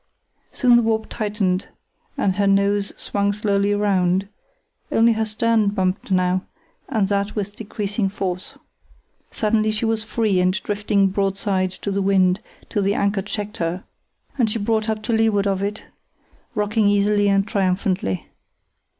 [0.51, 1.67] Soon her warp tightened
[2.17, 4.27] and her nose swung slowly round;
[4.91, 6.41] only her stern bumped now,
[6.89, 8.57] and that with decreasing force.
[9.29, 13.83] Suddenly she was free and drifting broadside to the wind till the anchor checked her
[14.39, 15.85] and she brought up to leeward of it,
[16.55, 18.27] rocking easily and triumphantly.